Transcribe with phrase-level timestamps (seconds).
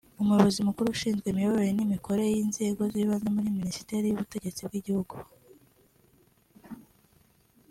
[0.21, 5.15] Umuyobozi mukuru ushinzwe imiyoborere n’imikorere y’inzego z’ibanze muri Minisiteri y’Ubutegetsi bw’Igihugu